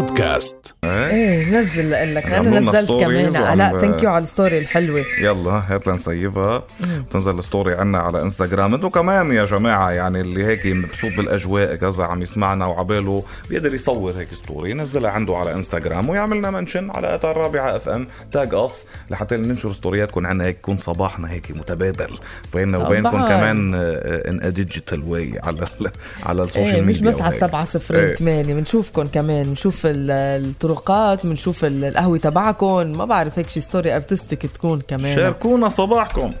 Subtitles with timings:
[0.00, 0.56] بودكاست.
[0.84, 3.36] إيه نزل لك أنا نزلت كمان.
[3.36, 5.04] علاء thank you على ال story الحلوة.
[5.20, 6.62] يلا هات لنسيفها
[7.08, 11.74] بتنزل ال story عنا على انستغرام أنتوا كمان يا جماعة يعني اللي هيك مبسوط بالأجواء
[11.74, 17.14] كذا عم يسمعنا وعباله بيقدر يصور هيك story ينزلها عنده على انستغرام ويعملنا mention على
[17.14, 22.18] اثر الرابعة FM تاج اس لحتى ننشر ستورياتكم عنا هيك يكون صباحنا هيك متبادل.
[22.54, 23.10] بيننا وبينكم.
[23.10, 25.66] كمان in digital way على
[26.26, 27.42] على السوشيال ميديا مش بس على وهيك.
[27.42, 28.14] السبعة صفرين إيه.
[28.14, 32.86] ثمانية بنشوفكم كمان بنشوف الطرقات بنشوف ال- القهوة تبعكم.
[32.86, 35.16] ما بعرف هيك شي story artistic تكون كمان.
[35.16, 36.32] شاركونا صباحكم.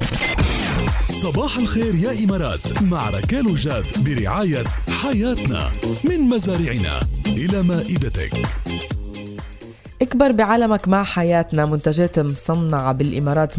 [1.22, 4.64] صباح الخير يا إمارات مع ركال وجاد برعاية
[5.02, 5.72] حياتنا
[6.04, 8.32] من مزارعنا إلى مائدتك.
[10.02, 11.66] اكبر بعالمك مع حياتنا.
[11.66, 13.56] منتجات مصنعة بالإمارات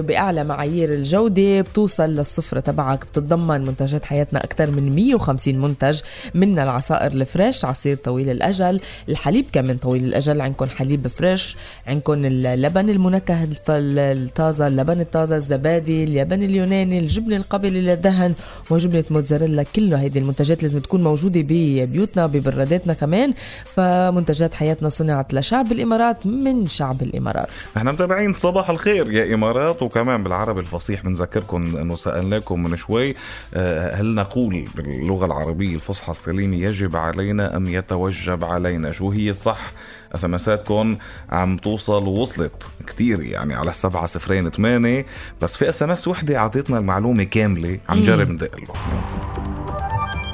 [0.00, 3.04] بأعلى معايير الجودة بتوصل للصفرة تبعك.
[3.06, 6.00] بتتضمن منتجات حياتنا أكثر من 150 منتج
[6.34, 10.40] منها العصائر الفريش عصير طويل الأجل الحليب كمان طويل الأجل.
[10.40, 11.56] عندكم حليب فريش
[11.86, 18.34] عندكم اللبن المنكه الط- الطازة اللبن الطازة الزبادي اليابان اليوناني الجبن القابل للدهن
[18.70, 19.62] وجبنة موتزاريلا.
[19.76, 23.34] كله هيدي المنتجات لازم تكون موجودة ببيوتنا ببراداتنا كمان.
[23.74, 27.48] فمنتجات حياتنا صنعت لشعب الإمارات من شعب الإمارات.
[27.76, 33.14] إحنا متابعين صباح الخير يا إمارات وكمان بالعربي الفصيح بنذكركم إنه سألناكم من شوي
[33.54, 39.72] آه، هل نقول باللغة العربية الفصحى السليمة يجب علينا أم يتوجب علينا؟ شو هي الصح؟
[40.14, 40.96] اسمساتكم
[41.30, 45.06] عم توصل ووصلت كتير يعني على السبعة صفرين ثمانية
[45.42, 48.74] بس في SMS وحدة اعطيتنا المعلومة كاملة عم نجرب ندق له.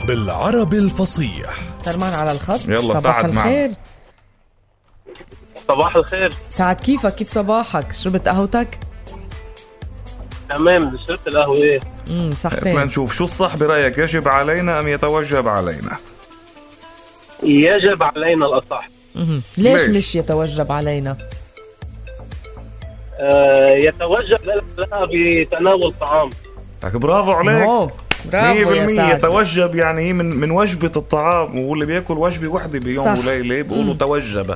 [0.08, 1.60] بالعربي الفصيح.
[1.86, 3.74] معنا على الخط يلا، صباح سعد معنا.
[5.68, 6.32] صباح الخير.
[6.48, 8.78] سعد كيفك؟ كيف صباحك؟ شربت قهوتك؟
[10.48, 15.96] تمام شربت القهوة إيه؟ امم صحتين نشوف شو الصح برأيك يجب علينا أم يتوجب علينا؟
[17.42, 18.88] يجب علينا الأصح.
[19.14, 19.42] مهم.
[19.58, 21.16] ليش, ليش؟ مش يتوجب علينا؟
[23.20, 26.30] آه يتوجب لنا بتناول طعام
[26.84, 27.62] لك برافو عليك.
[27.62, 27.90] أوه،
[28.32, 29.18] برافو يا 100% سعد.
[29.18, 33.26] يتوجب يعني هي من من وجبة الطعام واللي بيأكل وجبة واحدة بيوم صح.
[33.26, 34.54] وليلة بيقولوا توجب.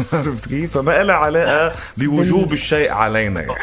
[0.12, 3.54] عرفت كيف؟ فما لها علاقة بوجوب الشيء علينا يعني.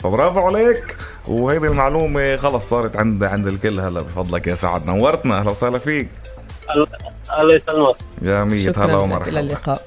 [0.00, 0.96] فبرافو عليك.
[1.28, 3.80] وهيدي المعلومة خلص صارت عند عند الكل.
[3.80, 4.86] هلا بفضلك يا سعد.
[4.86, 5.38] نورتنا.
[5.38, 6.08] أهلا وسهلا فيك.
[6.76, 8.58] الله- يسلمك يا مية.
[8.60, 8.84] هلا لك.
[8.84, 9.86] إلى ومرحبا اللقاء.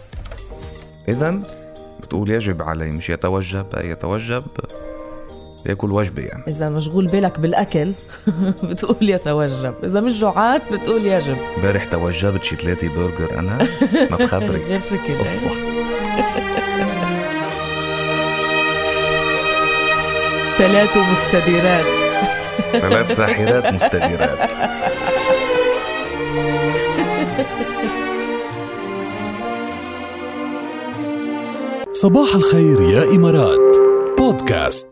[1.07, 1.39] اذا
[1.99, 3.65] بتقول يجب علي مش يتوجب.
[3.77, 4.43] يتوجب؟
[5.65, 6.43] ياكل وجبة يعني.
[6.47, 7.91] إذا مشغول بالك بالأكل
[8.69, 11.37] بتقول يتوجب إذا مش جوعات بتقول يجب.
[11.57, 13.67] امبارح توجبت شي ثلاثة برجر أنا
[14.11, 14.61] ما بخبرك.
[14.69, 15.49] غير شكل قصة.
[20.57, 21.85] ثلاث مستديرات.
[22.71, 24.51] ثلاث ساحرات مستديرات.
[31.93, 33.75] صباح الخير يا إمارات.
[34.17, 34.88] بودكاست.